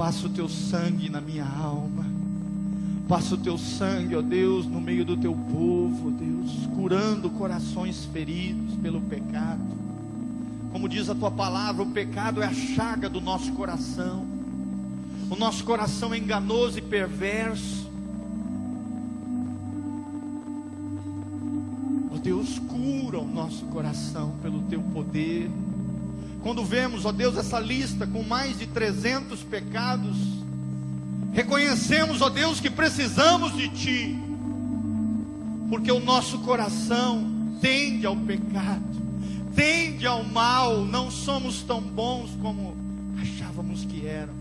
[0.00, 2.06] passa o teu sangue na minha alma.
[3.06, 8.76] Passa o teu sangue, ó Deus, no meio do teu povo, Deus, curando corações feridos
[8.76, 9.60] pelo pecado.
[10.72, 14.24] Como diz a tua palavra, o pecado é a chaga do nosso coração.
[15.28, 17.86] O nosso coração é enganoso e perverso.
[22.10, 25.50] Ó Deus, cura o nosso coração pelo teu poder.
[26.42, 30.16] Quando vemos, ó Deus, essa lista com mais de 300 pecados,
[31.32, 34.18] reconhecemos, ó Deus, que precisamos de Ti,
[35.68, 38.82] porque o nosso coração tende ao pecado,
[39.54, 42.74] tende ao mal, não somos tão bons como
[43.20, 44.40] achávamos que éramos.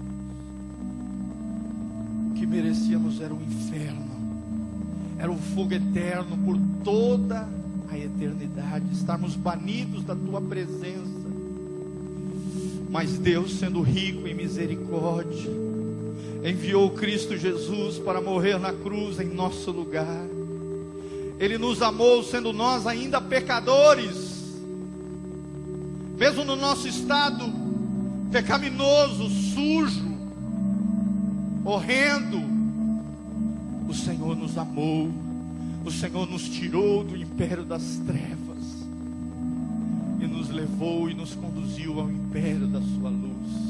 [2.30, 4.08] O que merecíamos era o inferno,
[5.18, 7.46] era o fogo eterno por toda
[7.92, 11.19] a eternidade, estarmos banidos da Tua presença.
[12.90, 15.52] Mas Deus, sendo rico em misericórdia,
[16.44, 20.26] enviou Cristo Jesus para morrer na cruz em nosso lugar.
[21.40, 24.58] Ele nos amou, sendo nós ainda pecadores,
[26.18, 27.46] mesmo no nosso estado
[28.32, 30.18] pecaminoso, sujo,
[31.64, 32.42] horrendo.
[33.88, 35.12] O Senhor nos amou,
[35.86, 38.49] o Senhor nos tirou do império das trevas
[40.50, 43.70] levou e nos conduziu ao império da Sua luz.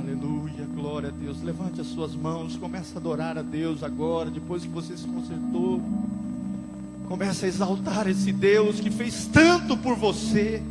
[0.00, 1.42] Aleluia, glória a Deus.
[1.42, 5.80] Levante as suas mãos, comece a adorar a Deus agora, depois que você se consertou.
[7.08, 10.62] Comece a exaltar esse Deus que fez tanto por você.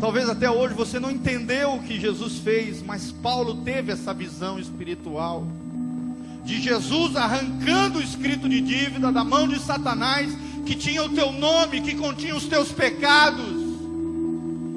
[0.00, 4.58] Talvez até hoje você não entendeu o que Jesus fez, mas Paulo teve essa visão
[4.58, 5.46] espiritual
[6.44, 11.32] de Jesus arrancando o escrito de dívida da mão de Satanás, que tinha o teu
[11.32, 13.62] nome, que continha os teus pecados.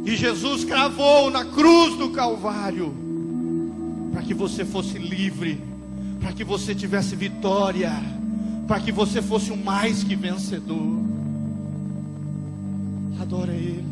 [0.05, 2.93] E Jesus cravou na cruz do Calvário,
[4.11, 5.61] para que você fosse livre,
[6.19, 7.91] para que você tivesse vitória,
[8.67, 10.99] para que você fosse o mais que vencedor.
[13.19, 13.83] Adora Ele.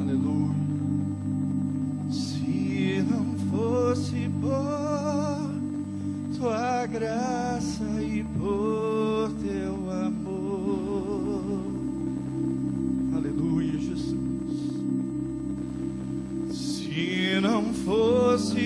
[0.00, 0.54] Aleluia.
[2.10, 5.58] Se não fosse por
[6.36, 9.27] tua graça e por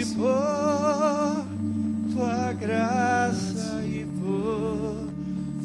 [0.02, 1.46] fosse por
[2.12, 5.08] tua graça e por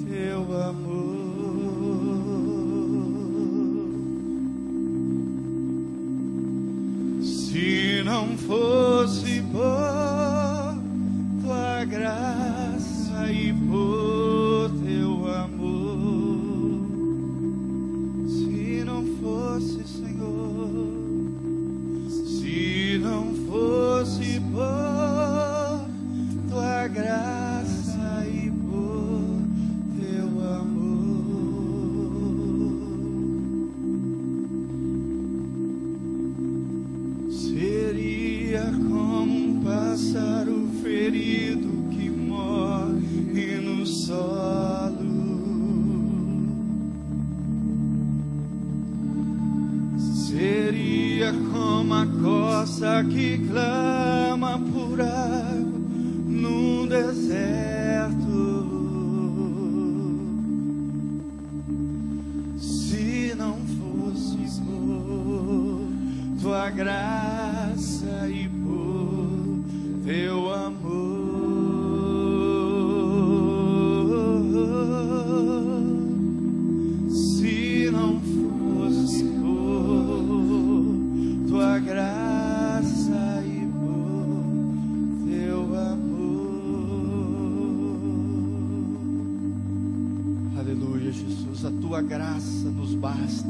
[0.07, 1.07] teu amor.
[7.23, 9.96] Se não fosse por
[39.97, 45.17] um pássaro ferido que morre no solo.
[49.97, 55.79] Seria como a coça que clama por água
[56.27, 58.17] no deserto.
[62.59, 65.87] Se não fosse por
[66.39, 68.46] tua graça e
[90.57, 93.47] Aleluia, Jesus, a tua graça nos basta.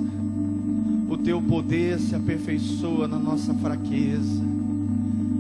[1.10, 4.44] O teu poder se aperfeiçoa na nossa fraqueza.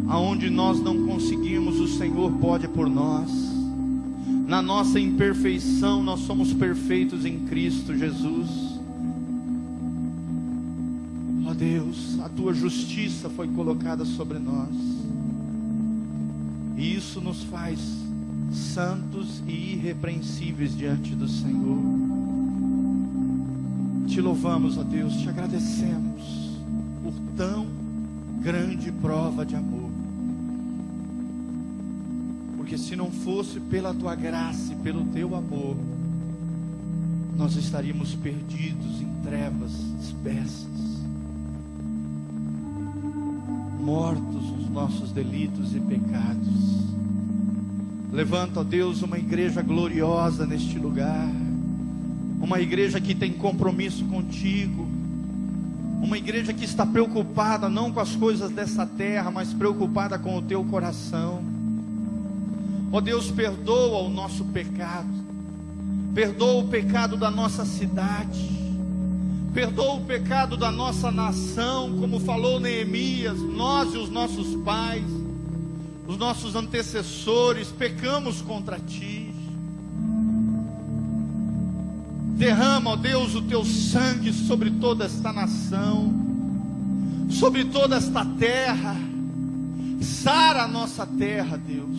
[0.07, 3.29] Aonde nós não conseguimos, o Senhor pode por nós.
[4.47, 8.49] Na nossa imperfeição, nós somos perfeitos em Cristo Jesus.
[11.45, 14.73] Ó Deus, a tua justiça foi colocada sobre nós.
[16.77, 18.06] E isso nos faz
[18.51, 21.81] santos e irrepreensíveis diante do Senhor.
[24.07, 26.57] Te louvamos, ó Deus, te agradecemos
[27.03, 27.67] por tão
[28.41, 29.89] grande prova de amor.
[32.57, 35.75] Porque se não fosse pela tua graça e pelo teu amor,
[37.35, 39.71] nós estaríamos perdidos em trevas
[40.01, 40.87] espessas.
[43.87, 46.83] mortos os nossos delitos e pecados.
[48.11, 51.29] Levanta, ó Deus, uma igreja gloriosa neste lugar,
[52.39, 54.87] uma igreja que tem compromisso contigo,
[56.01, 60.41] uma igreja que está preocupada não com as coisas dessa terra, mas preocupada com o
[60.41, 61.43] teu coração.
[62.91, 65.09] Ó Deus, perdoa o nosso pecado,
[66.13, 68.57] perdoa o pecado da nossa cidade,
[69.53, 75.03] perdoa o pecado da nossa nação, como falou Neemias, nós e os nossos pais,
[76.07, 79.33] os nossos antecessores, pecamos contra ti.
[82.37, 86.13] Derrama, ó Deus, o teu sangue sobre toda esta nação,
[87.29, 88.95] sobre toda esta terra.
[90.01, 91.97] Sara a nossa terra, Deus.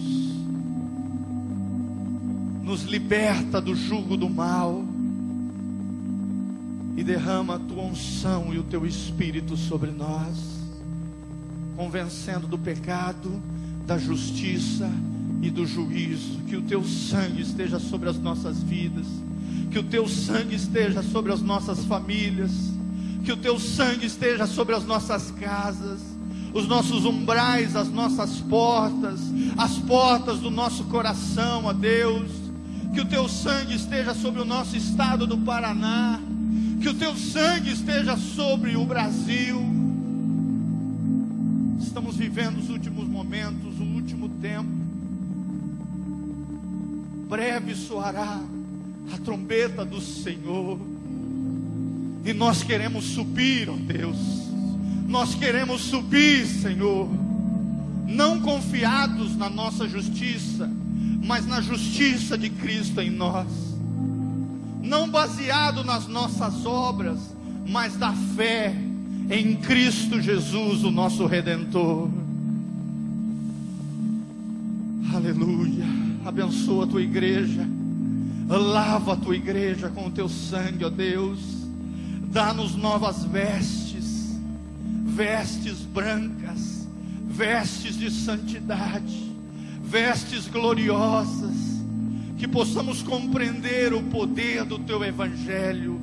[2.62, 4.84] Nos liberta do jugo do mal
[6.96, 10.36] e derrama a tua unção e o teu espírito sobre nós,
[11.76, 13.40] convencendo do pecado,
[13.88, 14.88] da justiça
[15.40, 16.40] e do juízo.
[16.46, 19.06] Que o teu sangue esteja sobre as nossas vidas,
[19.70, 22.52] que o teu sangue esteja sobre as nossas famílias,
[23.24, 26.00] que o teu sangue esteja sobre as nossas casas,
[26.52, 29.20] os nossos umbrais, as nossas portas,
[29.56, 32.30] as portas do nosso coração, ó Deus.
[32.92, 36.20] Que o teu sangue esteja sobre o nosso estado do Paraná
[36.80, 39.87] que o teu sangue esteja sobre o Brasil.
[41.88, 44.68] Estamos vivendo os últimos momentos, o último tempo.
[47.26, 48.42] Breve soará
[49.10, 50.78] a trombeta do Senhor.
[52.26, 54.18] E nós queremos subir, ó Deus.
[55.08, 57.08] Nós queremos subir, Senhor.
[58.06, 60.70] Não confiados na nossa justiça,
[61.24, 63.48] mas na justiça de Cristo em nós
[64.82, 67.18] não baseado nas nossas obras,
[67.66, 68.74] mas da fé
[69.30, 72.08] em Cristo Jesus, o nosso redentor.
[75.14, 75.84] Aleluia.
[76.24, 77.66] Abençoa a tua igreja.
[78.48, 81.38] Lava a tua igreja com o teu sangue, ó Deus.
[82.30, 84.38] Dá-nos novas vestes,
[85.04, 86.86] vestes brancas,
[87.26, 89.32] vestes de santidade,
[89.82, 91.78] vestes gloriosas
[92.38, 96.00] que possamos compreender o poder do teu evangelho,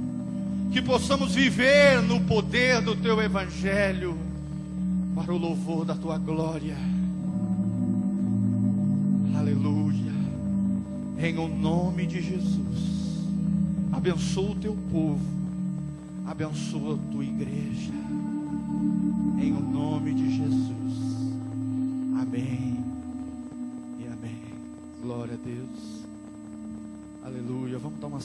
[0.75, 4.18] que possamos viver no poder do teu evangelho,
[5.16, 6.75] para o louvor da tua glória.
[9.38, 10.12] Aleluia.
[11.18, 13.24] Em o nome de Jesus.
[13.89, 15.25] Abençoa o teu povo.
[16.25, 17.94] Abençoa a tua igreja.
[19.39, 20.94] Em o nome de Jesus.
[22.19, 22.83] Amém.
[23.98, 24.42] E amém.
[25.01, 26.04] Glória a Deus.
[27.24, 27.80] Aleluia.
[27.80, 28.19] Vamos dar uma